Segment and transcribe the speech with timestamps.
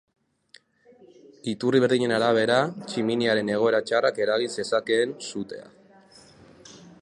[1.51, 2.57] Iturri berdinen arabera,
[2.87, 5.69] tximiniaren egoera txarrak eragin zezakeen sutea.